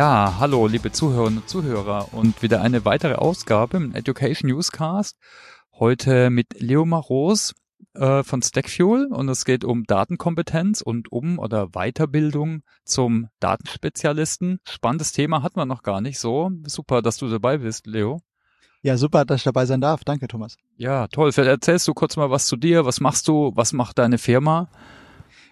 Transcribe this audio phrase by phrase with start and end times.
[0.00, 5.18] Ja, hallo, liebe Zuhörerinnen und Zuhörer und wieder eine weitere Ausgabe im Education Newscast.
[5.74, 7.54] Heute mit Leo Maros
[7.92, 14.60] äh, von Stackfuel und es geht um Datenkompetenz und um oder Weiterbildung zum Datenspezialisten.
[14.66, 16.50] Spannendes Thema hatten wir noch gar nicht so.
[16.64, 18.22] Super, dass du dabei bist, Leo.
[18.80, 20.02] Ja, super, dass ich dabei sein darf.
[20.02, 20.56] Danke, Thomas.
[20.78, 21.30] Ja, toll.
[21.30, 22.86] Vielleicht erzählst du kurz mal was zu dir.
[22.86, 23.52] Was machst du?
[23.54, 24.70] Was macht deine Firma?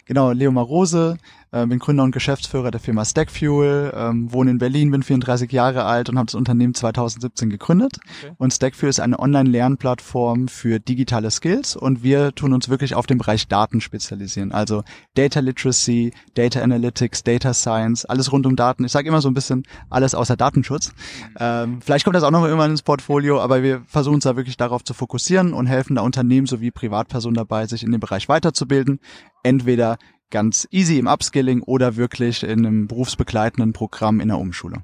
[0.09, 1.19] Genau, Leo Marose,
[1.53, 5.85] äh, bin Gründer und Geschäftsführer der Firma Stackfuel, ähm, wohne in Berlin, bin 34 Jahre
[5.85, 7.99] alt und habe das Unternehmen 2017 gegründet.
[8.23, 8.33] Okay.
[8.39, 13.19] Und Stackfuel ist eine Online-Lernplattform für digitale Skills und wir tun uns wirklich auf den
[13.19, 14.53] Bereich Daten spezialisieren.
[14.53, 14.83] Also
[15.15, 18.85] Data Literacy, Data Analytics, Data Science, alles rund um Daten.
[18.85, 20.93] Ich sage immer so ein bisschen alles außer Datenschutz.
[21.39, 24.37] Ähm, vielleicht kommt das auch noch mal irgendwann ins Portfolio, aber wir versuchen uns da
[24.37, 28.29] wirklich darauf zu fokussieren und helfen da Unternehmen sowie Privatpersonen dabei, sich in dem Bereich
[28.29, 29.01] weiterzubilden.
[29.43, 29.99] Entweder
[30.31, 34.83] ganz easy im Upskilling oder wirklich in einem berufsbegleitenden Programm in der Umschulung.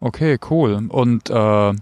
[0.00, 0.86] Okay, cool.
[0.88, 1.72] Und äh,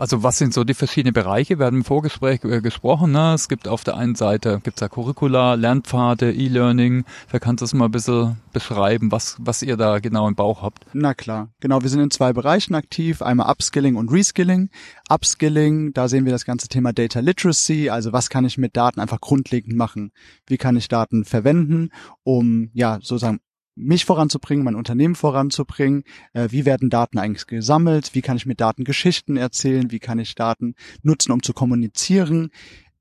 [0.00, 1.58] also was sind so die verschiedenen Bereiche?
[1.58, 3.12] Wir haben im Vorgespräch äh, gesprochen.
[3.12, 3.34] Ne?
[3.34, 7.04] Es gibt auf der einen Seite gibt's ja Curricula, Lernpfade, E-Learning.
[7.30, 10.86] Wer kann das mal ein bisschen beschreiben, was, was ihr da genau im Bauch habt?
[10.94, 11.82] Na klar, genau.
[11.82, 13.20] Wir sind in zwei Bereichen aktiv.
[13.20, 14.70] Einmal Upskilling und Reskilling.
[15.10, 17.90] Upskilling, da sehen wir das ganze Thema Data Literacy.
[17.90, 20.12] Also was kann ich mit Daten einfach grundlegend machen?
[20.46, 21.90] Wie kann ich Daten verwenden,
[22.22, 23.40] um ja sozusagen
[23.80, 26.04] mich voranzubringen, mein Unternehmen voranzubringen.
[26.32, 28.14] Äh, wie werden Daten eigentlich gesammelt?
[28.14, 29.90] Wie kann ich mit Daten Geschichten erzählen?
[29.90, 32.50] Wie kann ich Daten nutzen, um zu kommunizieren?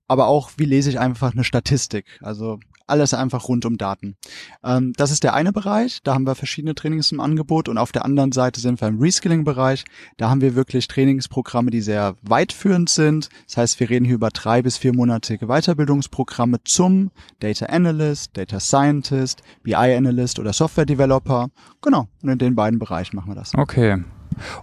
[0.07, 2.19] Aber auch, wie lese ich einfach eine Statistik?
[2.21, 4.15] Also alles einfach rund um Daten.
[4.63, 7.91] Ähm, das ist der eine Bereich, da haben wir verschiedene Trainings im Angebot und auf
[7.91, 9.85] der anderen Seite sind wir im Reskilling-Bereich.
[10.17, 13.29] Da haben wir wirklich Trainingsprogramme, die sehr weitführend sind.
[13.47, 19.41] Das heißt, wir reden hier über drei bis viermonatige Weiterbildungsprogramme zum Data Analyst, Data Scientist,
[19.63, 21.49] BI Analyst oder Software Developer.
[21.81, 23.53] Genau, und in den beiden Bereichen machen wir das.
[23.55, 24.03] Okay.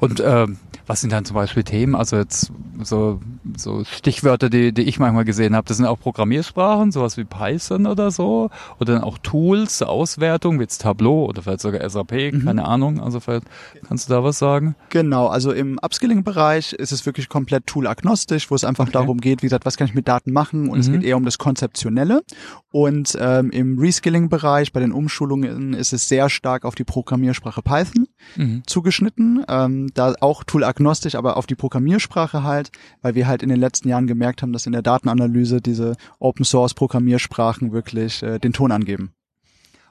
[0.00, 0.46] Und äh,
[0.86, 1.94] was sind dann zum Beispiel Themen?
[1.94, 2.52] Also jetzt
[2.82, 3.20] so,
[3.56, 7.86] so Stichwörter, die, die ich manchmal gesehen habe, das sind auch Programmiersprachen, sowas wie Python
[7.86, 12.44] oder so, oder dann auch Tools, Auswertung, wie jetzt Tableau oder vielleicht sogar SAP, mhm.
[12.44, 13.00] keine Ahnung.
[13.00, 13.46] Also vielleicht
[13.86, 14.76] kannst du da was sagen?
[14.90, 18.92] Genau, also im Upskilling-Bereich ist es wirklich komplett tool-agnostisch, wo es einfach okay.
[18.92, 20.80] darum geht, wie gesagt, was kann ich mit Daten machen und mhm.
[20.80, 22.22] es geht eher um das Konzeptionelle.
[22.70, 28.06] Und ähm, im Reskilling-Bereich, bei den Umschulungen, ist es sehr stark auf die Programmiersprache Python
[28.36, 28.62] mhm.
[28.66, 29.44] zugeschnitten.
[29.48, 32.70] Ähm, da auch tool-agnostisch, aber auf die Programmiersprache halt,
[33.02, 37.72] weil wir halt in den letzten Jahren gemerkt haben, dass in der Datenanalyse diese Open-Source-Programmiersprachen
[37.72, 39.12] wirklich äh, den Ton angeben.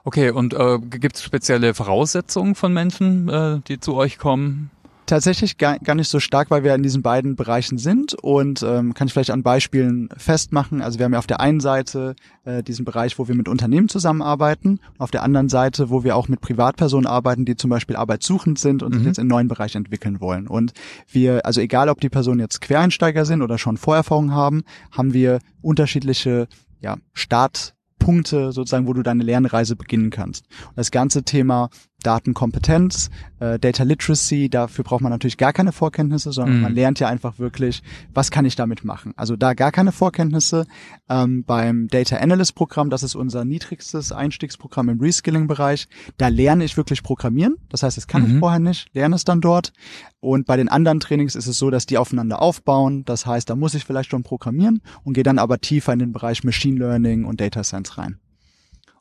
[0.04, 4.70] Okay, und äh, gibt es spezielle Voraussetzungen von Menschen, äh, die zu euch kommen?
[5.06, 8.92] Tatsächlich gar, gar nicht so stark, weil wir in diesen beiden Bereichen sind und ähm,
[8.92, 10.82] kann ich vielleicht an Beispielen festmachen.
[10.82, 13.88] Also wir haben ja auf der einen Seite äh, diesen Bereich, wo wir mit Unternehmen
[13.88, 18.58] zusammenarbeiten, auf der anderen Seite, wo wir auch mit Privatpersonen arbeiten, die zum Beispiel arbeitssuchend
[18.58, 18.98] sind und mhm.
[18.98, 20.48] sich jetzt in einen neuen Bereich entwickeln wollen.
[20.48, 20.72] Und
[21.08, 25.38] wir, also egal ob die Personen jetzt Quereinsteiger sind oder schon Vorerfahrung haben, haben wir
[25.62, 26.48] unterschiedliche
[26.80, 30.46] ja, Startpunkte sozusagen, wo du deine Lernreise beginnen kannst.
[30.68, 31.70] Und das ganze Thema
[32.06, 36.62] Datenkompetenz, äh, Data Literacy, dafür braucht man natürlich gar keine Vorkenntnisse, sondern mhm.
[36.62, 37.82] man lernt ja einfach wirklich,
[38.14, 39.12] was kann ich damit machen.
[39.16, 40.66] Also da gar keine Vorkenntnisse.
[41.08, 46.76] Ähm, beim Data Analyst Programm, das ist unser niedrigstes Einstiegsprogramm im Reskilling-Bereich, da lerne ich
[46.76, 47.56] wirklich Programmieren.
[47.68, 48.34] Das heißt, das kann mhm.
[48.34, 49.72] ich vorher nicht, lerne es dann dort.
[50.20, 53.04] Und bei den anderen Trainings ist es so, dass die aufeinander aufbauen.
[53.04, 56.12] Das heißt, da muss ich vielleicht schon programmieren und gehe dann aber tiefer in den
[56.12, 58.18] Bereich Machine Learning und Data Science rein.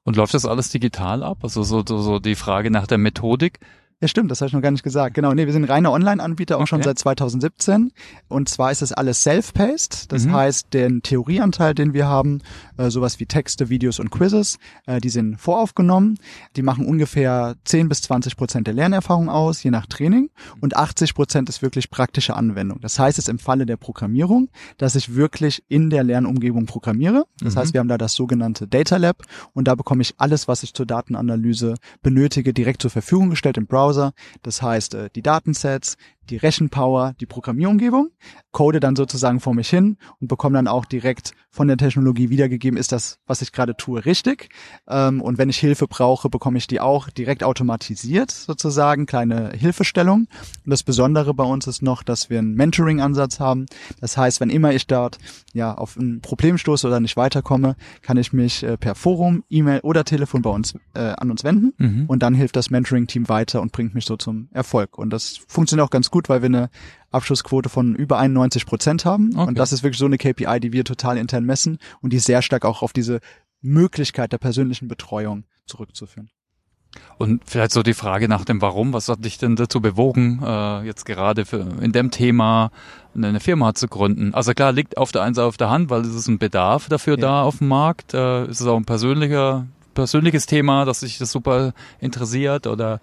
[0.05, 1.39] Und läuft das alles digital ab?
[1.41, 3.59] Also so, so, so die Frage nach der Methodik.
[4.01, 5.16] Ja, stimmt, das habe ich noch gar nicht gesagt.
[5.16, 6.67] Genau, nee, wir sind reiner Online-Anbieter auch okay.
[6.67, 7.94] schon seit 2017.
[8.28, 10.11] Und zwar ist es alles self-paced.
[10.11, 10.33] Das mhm.
[10.33, 12.41] heißt, den Theorieanteil, den wir haben,
[12.75, 16.19] äh, sowas wie Texte, Videos und Quizzes, äh, die sind voraufgenommen.
[16.57, 20.29] Die machen ungefähr 10 bis 20 Prozent der Lernerfahrung aus, je nach Training.
[20.59, 22.81] Und 80 Prozent ist wirklich praktische Anwendung.
[22.81, 27.28] Das heißt es im Falle der Programmierung, dass ich wirklich in der Lernumgebung programmiere.
[27.40, 27.59] Das mhm.
[27.59, 29.23] heißt, wir haben da das sogenannte Data Lab
[29.53, 33.67] und da bekomme ich alles, was ich zur Datenanalyse benötige, direkt zur Verfügung gestellt im
[33.67, 34.14] Browser Browser.
[34.41, 35.97] Das heißt, äh, die Datensets,
[36.29, 38.09] die Rechenpower, die Programmierumgebung,
[38.51, 42.77] code dann sozusagen vor mich hin und bekomme dann auch direkt von der Technologie wiedergegeben,
[42.77, 44.49] ist das, was ich gerade tue, richtig?
[44.87, 50.27] Ähm, und wenn ich Hilfe brauche, bekomme ich die auch direkt automatisiert sozusagen, kleine Hilfestellung.
[50.66, 53.66] Und das Besondere bei uns ist noch, dass wir einen Mentoring-Ansatz haben.
[54.01, 55.17] Das heißt, wenn immer ich dort
[55.53, 59.79] ja auf ein Problem stoße oder nicht weiterkomme, kann ich mich äh, per Forum, E-Mail
[59.81, 62.05] oder Telefon bei uns äh, an uns wenden mhm.
[62.07, 64.97] und dann hilft das Mentoring-Team weiter und bringt mich so zum Erfolg.
[64.97, 66.70] Und das funktioniert auch ganz gut, weil wir eine
[67.12, 69.32] Abschlussquote von über 91 Prozent haben.
[69.35, 69.47] Okay.
[69.47, 72.41] Und das ist wirklich so eine KPI, die wir total intern messen und die sehr
[72.41, 73.20] stark auch auf diese
[73.62, 76.29] Möglichkeit der persönlichen Betreuung zurückzuführen.
[77.17, 80.84] Und vielleicht so die Frage nach dem Warum, was hat dich denn dazu bewogen, äh,
[80.84, 82.72] jetzt gerade für, in dem Thema
[83.14, 84.34] eine Firma zu gründen?
[84.34, 86.90] Also klar, liegt auf der einen Seite auf der Hand, weil es ist ein Bedarf
[86.90, 87.22] dafür ja.
[87.22, 88.14] da auf dem Markt.
[88.14, 93.00] Äh, ist es auch ein persönlicher, persönliches Thema, dass sich das super interessiert oder?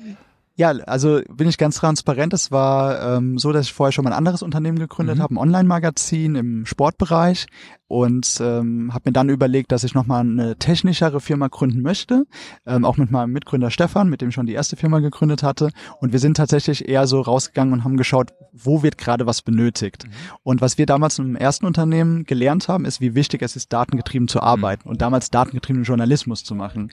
[0.54, 2.32] Ja, also bin ich ganz transparent.
[2.34, 5.22] Es war ähm, so, dass ich vorher schon mal ein anderes Unternehmen gegründet mhm.
[5.22, 7.46] habe, ein Online-Magazin im Sportbereich
[7.93, 12.25] und ähm, habe mir dann überlegt, dass ich nochmal eine technischere Firma gründen möchte,
[12.64, 15.69] ähm, auch mit meinem Mitgründer Stefan, mit dem ich schon die erste Firma gegründet hatte.
[16.00, 20.06] Und wir sind tatsächlich eher so rausgegangen und haben geschaut, wo wird gerade was benötigt.
[20.06, 20.10] Mhm.
[20.43, 24.26] Und was wir damals im ersten Unternehmen gelernt haben, ist, wie wichtig es ist, datengetrieben
[24.26, 24.93] zu arbeiten mhm.
[24.93, 26.93] und damals datengetriebenen Journalismus zu machen.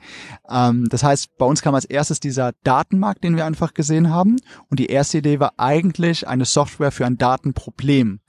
[0.50, 4.38] Ähm, das heißt, bei uns kam als erstes dieser Datenmarkt, den wir einfach gesehen haben.
[4.70, 8.20] Und die erste Idee war eigentlich eine Software für ein Datenproblem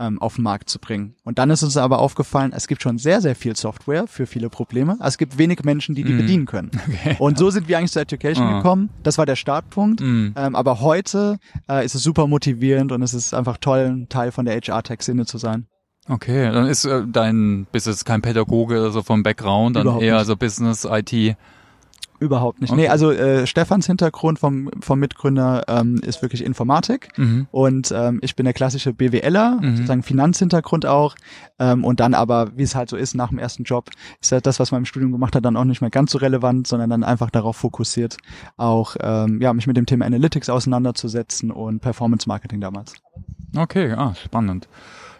[0.00, 1.14] ähm, auf den Markt zu bringen.
[1.24, 4.48] Und dann ist uns aber aufgefallen, es gibt schon sehr, sehr viel Software für viele
[4.48, 4.96] Probleme.
[5.02, 6.18] es gibt wenig Menschen, die die mm.
[6.18, 6.70] bedienen können.
[6.92, 7.16] Okay.
[7.18, 8.56] Und so sind wir eigentlich zur Education oh.
[8.56, 8.90] gekommen.
[9.02, 10.00] Das war der Startpunkt.
[10.00, 10.32] Mm.
[10.36, 11.38] Ähm, aber heute
[11.68, 15.26] äh, ist es super motivierend und es ist einfach toll, ein Teil von der HR-Tech-Szene
[15.26, 15.66] zu sein.
[16.08, 20.02] Okay, dann ist äh, dein, bist jetzt kein Pädagoge oder so vom Background, dann Überhaupt
[20.02, 20.26] eher nicht.
[20.26, 21.36] so Business, IT.
[22.22, 22.70] Überhaupt nicht.
[22.70, 22.82] Okay.
[22.82, 27.48] Nee, also äh, Stefans Hintergrund vom, vom Mitgründer ähm, ist wirklich Informatik mhm.
[27.50, 29.74] und ähm, ich bin der klassische BWLer, mhm.
[29.74, 31.16] sozusagen Finanzhintergrund auch
[31.58, 33.90] ähm, und dann aber, wie es halt so ist, nach dem ersten Job
[34.20, 36.18] ist halt das, was man im Studium gemacht hat, dann auch nicht mehr ganz so
[36.18, 38.18] relevant, sondern dann einfach darauf fokussiert,
[38.56, 42.94] auch ähm, ja, mich mit dem Thema Analytics auseinanderzusetzen und Performance Marketing damals.
[43.56, 44.68] Okay, ah, spannend.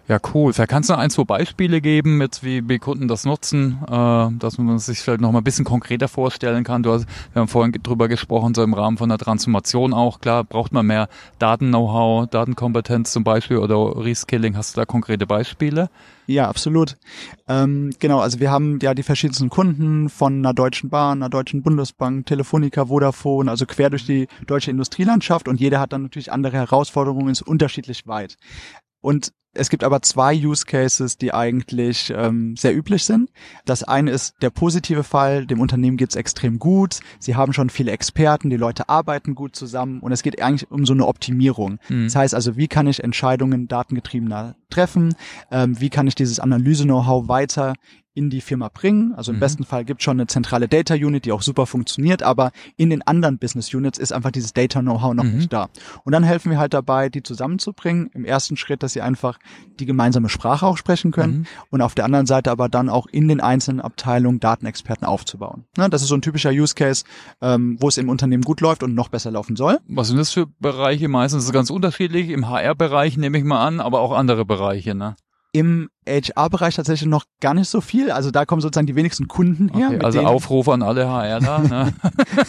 [0.08, 0.52] Ja, cool.
[0.52, 4.58] Vielleicht kannst du ein, zwei Beispiele geben, jetzt wie, wie Kunden das nutzen, äh, dass
[4.58, 6.82] man sich vielleicht noch mal ein bisschen konkreter vorstellen kann.
[6.82, 10.20] Du hast, wir haben vorhin drüber gesprochen, so im Rahmen von der Transformation auch.
[10.20, 11.08] Klar, braucht man mehr
[11.38, 14.56] Daten-Know-how, Datenkompetenz zum Beispiel oder Reskilling.
[14.56, 15.88] Hast du da konkrete Beispiele?
[16.26, 16.96] Ja, absolut.
[17.46, 21.62] Ähm, genau, also wir haben ja die verschiedensten Kunden von einer Deutschen Bahn, einer Deutschen
[21.62, 26.56] Bundesbank, Telefonica, Vodafone, also quer durch die deutsche Industrielandschaft und jeder hat dann natürlich andere
[26.56, 28.36] Herausforderungen, ist unterschiedlich weit.
[29.00, 33.30] Und es gibt aber zwei Use Cases, die eigentlich ähm, sehr üblich sind.
[33.64, 37.92] Das eine ist der positive Fall, dem Unternehmen geht's extrem gut, sie haben schon viele
[37.92, 41.78] Experten, die Leute arbeiten gut zusammen und es geht eigentlich um so eine Optimierung.
[41.88, 42.04] Mhm.
[42.04, 45.14] Das heißt also, wie kann ich Entscheidungen datengetriebener treffen,
[45.50, 47.74] ähm, wie kann ich dieses Analyse-Know-how weiter
[48.14, 49.14] in die Firma bringen.
[49.14, 49.40] Also im mhm.
[49.40, 53.02] besten Fall gibt schon eine zentrale Data Unit, die auch super funktioniert, aber in den
[53.02, 55.36] anderen Business Units ist einfach dieses Data Know-how noch mhm.
[55.36, 55.68] nicht da.
[56.04, 58.10] Und dann helfen wir halt dabei, die zusammenzubringen.
[58.12, 59.38] Im ersten Schritt, dass sie einfach
[59.80, 61.46] die gemeinsame Sprache auch sprechen können mhm.
[61.70, 65.64] und auf der anderen Seite aber dann auch in den einzelnen Abteilungen Datenexperten aufzubauen.
[65.78, 67.04] Ja, das ist so ein typischer Use Case,
[67.40, 69.78] ähm, wo es im Unternehmen gut läuft und noch besser laufen soll.
[69.88, 71.08] Was sind das für Bereiche?
[71.08, 72.28] Meistens ist es ganz unterschiedlich.
[72.28, 74.61] Im HR-Bereich nehme ich mal an, aber auch andere Bereiche,
[74.94, 75.16] ne?
[75.52, 78.10] Im HR-Bereich tatsächlich noch gar nicht so viel.
[78.10, 79.90] Also da kommen sozusagen die wenigsten Kunden her.
[79.94, 81.58] Okay, also Aufruf an alle HRler.
[81.60, 81.92] Ne?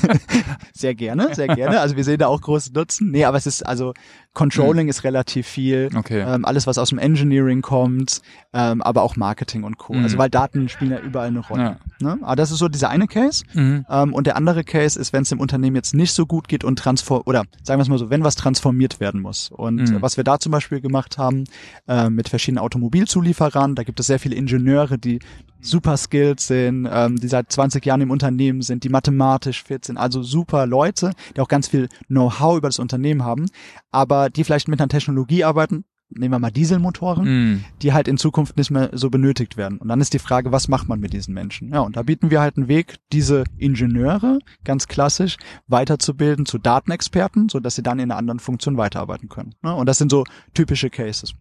[0.74, 1.80] sehr gerne, sehr gerne.
[1.80, 3.12] Also wir sehen da auch großen Nutzen.
[3.12, 3.94] Nee, aber es ist also
[4.34, 4.90] Controlling hm.
[4.90, 5.90] ist relativ viel.
[5.96, 6.22] Okay.
[6.22, 8.22] Ähm, alles, was aus dem Engineering kommt,
[8.52, 9.94] ähm, aber auch Marketing und Co.
[9.94, 10.04] Mhm.
[10.04, 11.78] Also weil Daten spielen ja überall eine Rolle.
[12.02, 12.16] Ja.
[12.16, 12.18] Ne?
[12.24, 13.44] Aber das ist so dieser eine Case.
[13.54, 13.86] Mhm.
[13.88, 16.64] Ähm, und der andere Case ist, wenn es dem Unternehmen jetzt nicht so gut geht
[16.64, 19.52] und transform oder sagen wir es mal so, wenn was transformiert werden muss.
[19.52, 20.02] Und mhm.
[20.02, 21.44] was wir da zum Beispiel gemacht haben
[21.88, 25.20] äh, mit verschiedenen Automobilzulieferern, da gibt es sehr viele Ingenieure, die
[25.62, 29.98] super skilled sind, ähm, die seit 20 Jahren im Unternehmen sind, die mathematisch fit sind,
[29.98, 33.46] also super Leute, die auch ganz viel Know-how über das Unternehmen haben,
[33.92, 37.66] aber die vielleicht mit einer Technologie arbeiten, nehmen wir mal Dieselmotoren, mm.
[37.82, 39.78] die halt in Zukunft nicht mehr so benötigt werden.
[39.80, 41.70] Und dann ist die Frage, was macht man mit diesen Menschen?
[41.70, 47.50] Ja, und da bieten wir halt einen Weg, diese Ingenieure ganz klassisch weiterzubilden zu Datenexperten,
[47.50, 49.56] so dass sie dann in einer anderen Funktion weiterarbeiten können.
[49.64, 50.24] Ja, und das sind so
[50.54, 51.34] typische Cases.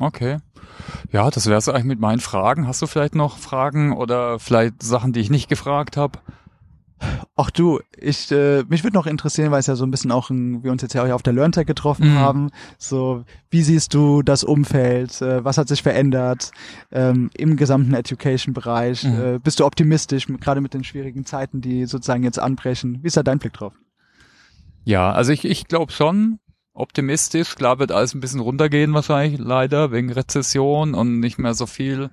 [0.00, 0.38] Okay.
[1.10, 2.66] Ja, das wäre es eigentlich mit meinen Fragen.
[2.66, 6.18] Hast du vielleicht noch Fragen oder vielleicht Sachen, die ich nicht gefragt habe?
[7.34, 10.30] Ach du, ich äh, mich würde noch interessieren, weil es ja so ein bisschen auch
[10.30, 12.18] ein, wir uns jetzt ja auch auf der LearnTech getroffen mhm.
[12.18, 12.50] haben.
[12.78, 15.20] So, wie siehst du das Umfeld?
[15.20, 16.52] Äh, was hat sich verändert
[16.92, 19.04] ähm, im gesamten Education-Bereich?
[19.04, 19.20] Mhm.
[19.20, 23.00] Äh, bist du optimistisch, gerade mit den schwierigen Zeiten, die sozusagen jetzt anbrechen?
[23.02, 23.72] Wie ist da dein Blick drauf?
[24.84, 26.38] Ja, also ich, ich glaube schon,
[26.74, 27.54] optimistisch.
[27.54, 32.10] Klar wird alles ein bisschen runtergehen wahrscheinlich, leider, wegen Rezession und nicht mehr so viel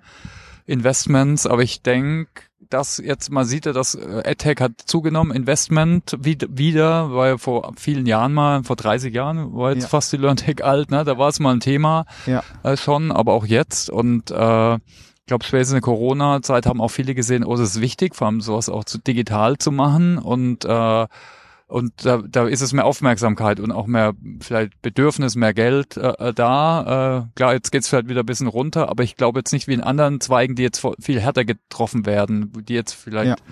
[0.65, 1.47] Investments.
[1.47, 7.09] Aber ich denke, dass jetzt, man sieht ja, dass äh, AdTech hat zugenommen, Investment wieder,
[7.27, 9.89] ja vor vielen Jahren mal, vor 30 Jahren, war jetzt ja.
[9.89, 11.03] fast die LearnTech alt, ne?
[11.03, 12.43] Da war es mal ein Thema ja.
[12.63, 13.89] äh, schon, aber auch jetzt.
[13.89, 17.81] Und äh, ich glaube, spätestens in der Corona-Zeit haben auch viele gesehen, oh, das ist
[17.81, 21.07] wichtig, vor allem sowas auch zu digital zu machen und äh,
[21.69, 26.29] und da, da ist es mehr Aufmerksamkeit und auch mehr vielleicht Bedürfnis, mehr Geld äh,
[26.29, 27.27] äh da.
[27.27, 29.73] Äh, klar, jetzt geht's vielleicht wieder ein bisschen runter, aber ich glaube jetzt nicht wie
[29.73, 33.43] in anderen Zweigen, die jetzt viel härter getroffen werden, die jetzt vielleicht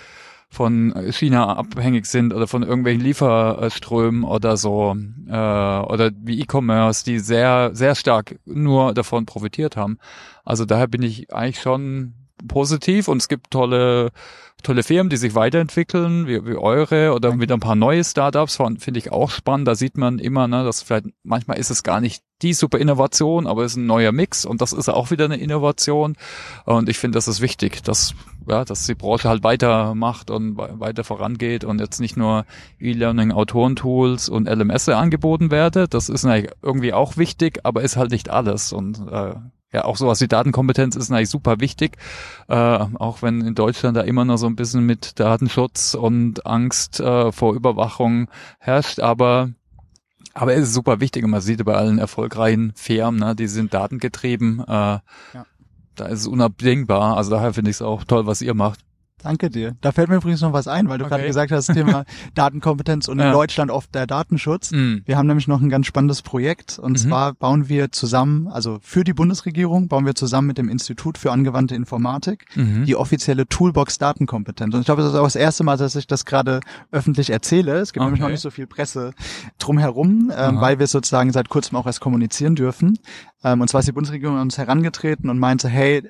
[0.49, 4.95] von China abhängig sind oder von irgendwelchen Lieferströmen oder so
[5.27, 9.99] äh, oder wie E-Commerce, die sehr sehr stark nur davon profitiert haben.
[10.43, 12.13] Also daher bin ich eigentlich schon
[12.47, 14.11] positiv und es gibt tolle
[14.63, 17.43] tolle Firmen, die sich weiterentwickeln, wie, wie eure oder Danke.
[17.43, 19.67] wieder ein paar neue Startups, finde ich auch spannend.
[19.67, 23.47] Da sieht man immer, ne, dass vielleicht manchmal ist es gar nicht die super Innovation,
[23.47, 26.15] aber es ist ein neuer Mix und das ist auch wieder eine Innovation.
[26.65, 28.13] Und ich finde, das ist wichtig, dass,
[28.47, 32.45] ja, dass die Branche halt weitermacht und weiter vorangeht und jetzt nicht nur
[32.79, 35.87] E-Learning, Autorentools und LMS angeboten werde.
[35.87, 39.35] Das ist irgendwie auch wichtig, aber ist halt nicht alles und äh,
[39.73, 41.97] ja, auch sowas wie Datenkompetenz ist eigentlich super wichtig,
[42.47, 46.99] äh, auch wenn in Deutschland da immer noch so ein bisschen mit Datenschutz und Angst
[46.99, 49.49] äh, vor Überwachung herrscht, aber
[50.33, 53.73] aber es ist super wichtig und man sieht bei allen erfolgreichen Firmen, ne, die sind
[53.73, 55.01] datengetrieben, äh, ja.
[55.95, 58.86] da ist es unabdingbar, also daher finde ich es auch toll, was ihr macht.
[59.23, 59.75] Danke dir.
[59.81, 61.15] Da fällt mir übrigens noch was ein, weil du okay.
[61.15, 62.05] gerade gesagt hast, Thema
[62.35, 63.27] Datenkompetenz und ja.
[63.27, 64.71] in Deutschland oft der Datenschutz.
[64.71, 65.01] Mhm.
[65.05, 66.97] Wir haben nämlich noch ein ganz spannendes Projekt und mhm.
[66.97, 71.31] zwar bauen wir zusammen, also für die Bundesregierung bauen wir zusammen mit dem Institut für
[71.31, 72.85] angewandte Informatik mhm.
[72.85, 74.75] die offizielle Toolbox Datenkompetenz.
[74.75, 76.59] Und ich glaube, das ist auch das erste Mal, dass ich das gerade
[76.91, 77.79] öffentlich erzähle.
[77.79, 78.05] Es gibt okay.
[78.05, 79.13] nämlich noch nicht so viel Presse
[79.57, 82.99] drumherum, ähm, weil wir sozusagen seit kurzem auch erst kommunizieren dürfen.
[83.43, 86.03] Ähm, und zwar ist die Bundesregierung an uns herangetreten und meinte, hey,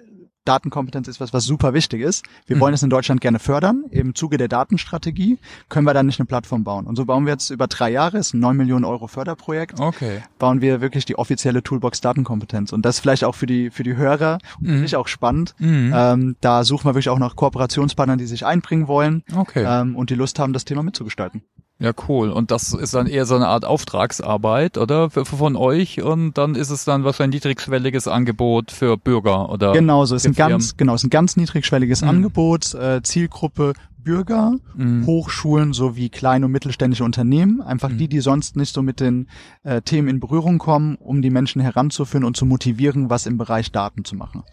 [0.47, 2.25] Datenkompetenz ist was, was super wichtig ist.
[2.45, 2.61] Wir mhm.
[2.61, 3.85] wollen es in Deutschland gerne fördern.
[3.91, 5.39] Im Zuge der Datenstrategie
[5.69, 6.85] können wir da nicht eine Plattform bauen.
[6.85, 10.23] Und so bauen wir jetzt über drei Jahre, ist ein 9 Millionen Euro Förderprojekt, okay.
[10.39, 12.73] bauen wir wirklich die offizielle Toolbox Datenkompetenz.
[12.73, 14.65] Und das vielleicht auch für die, für die Hörer, mhm.
[14.67, 15.55] finde ich auch spannend.
[15.59, 15.93] Mhm.
[15.95, 19.65] Ähm, da suchen wir wirklich auch nach Kooperationspartnern, die sich einbringen wollen okay.
[19.67, 21.41] ähm, und die Lust haben, das Thema mitzugestalten.
[21.79, 22.31] Ja, cool.
[22.31, 25.11] Und das ist dann eher so eine Art Auftragsarbeit, oder?
[25.11, 29.73] Von euch und dann ist es dann wahrscheinlich ein niedrigschwelliges Angebot für Bürger, oder?
[29.73, 32.09] Genau, so ist ein ganz, genau, ist ein ganz niedrigschwelliges mhm.
[32.09, 33.73] Angebot, äh, Zielgruppe
[34.07, 35.05] Bürger, mhm.
[35.05, 37.97] Hochschulen sowie kleine und mittelständische Unternehmen, einfach mhm.
[37.97, 39.27] die, die sonst nicht so mit den
[39.63, 43.71] äh, Themen in Berührung kommen, um die Menschen heranzuführen und zu motivieren, was im Bereich
[43.71, 44.43] Daten zu machen.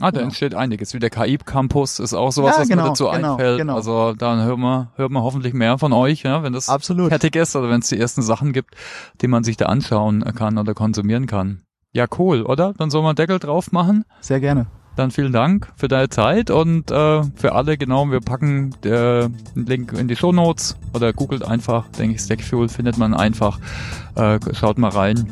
[0.00, 0.24] Ah, da genau.
[0.24, 0.94] entsteht einiges.
[0.94, 3.58] Wie der KI-Campus ist auch sowas, ja, was genau, mir dazu genau, einfällt.
[3.58, 3.74] Genau.
[3.74, 7.08] Also dann hören wir, hört man hoffentlich mehr von euch, ja, wenn das Absolut.
[7.08, 8.74] fertig ist oder wenn es die ersten Sachen gibt,
[9.20, 11.62] die man sich da anschauen kann oder konsumieren kann.
[11.92, 12.74] Ja, cool, oder?
[12.76, 14.04] Dann soll man Deckel drauf machen.
[14.20, 14.66] Sehr gerne.
[14.98, 19.92] Dann vielen Dank für deine Zeit und äh, für alle, genau, wir packen den Link
[19.92, 23.60] in die Show Notes oder googelt einfach, denke ich, Stackfuel findet man einfach.
[24.16, 25.30] Äh, schaut mal rein.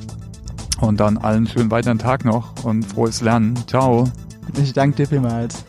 [0.81, 3.57] Und dann allen schönen weiteren Tag noch und frohes Lernen.
[3.67, 4.05] Ciao.
[4.63, 5.65] Ich danke dir vielmals.